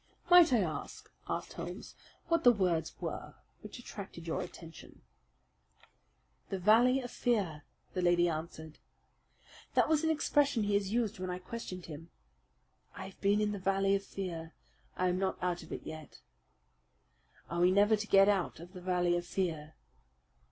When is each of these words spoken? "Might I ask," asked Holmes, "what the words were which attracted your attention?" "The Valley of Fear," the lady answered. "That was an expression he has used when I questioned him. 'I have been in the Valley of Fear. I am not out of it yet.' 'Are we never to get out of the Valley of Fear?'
"Might 0.31 0.51
I 0.51 0.61
ask," 0.61 1.11
asked 1.29 1.53
Holmes, 1.53 1.93
"what 2.27 2.43
the 2.43 2.51
words 2.51 2.99
were 2.99 3.35
which 3.61 3.77
attracted 3.77 4.25
your 4.25 4.41
attention?" 4.41 5.03
"The 6.49 6.57
Valley 6.57 7.01
of 7.01 7.11
Fear," 7.11 7.65
the 7.93 8.01
lady 8.01 8.27
answered. 8.27 8.79
"That 9.75 9.87
was 9.87 10.03
an 10.03 10.09
expression 10.09 10.63
he 10.63 10.73
has 10.73 10.91
used 10.91 11.19
when 11.19 11.29
I 11.29 11.37
questioned 11.37 11.85
him. 11.85 12.09
'I 12.95 13.05
have 13.09 13.21
been 13.21 13.39
in 13.41 13.51
the 13.51 13.59
Valley 13.59 13.93
of 13.93 14.03
Fear. 14.03 14.55
I 14.97 15.07
am 15.07 15.19
not 15.19 15.37
out 15.39 15.61
of 15.61 15.71
it 15.71 15.83
yet.' 15.85 16.21
'Are 17.51 17.61
we 17.61 17.69
never 17.69 17.95
to 17.95 18.07
get 18.07 18.27
out 18.27 18.59
of 18.59 18.73
the 18.73 18.81
Valley 18.81 19.15
of 19.15 19.27
Fear?' 19.27 19.75